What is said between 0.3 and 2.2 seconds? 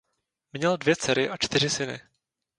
Měl dvě dcery a čtyři syny.